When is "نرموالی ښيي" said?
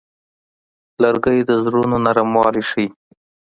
2.05-2.87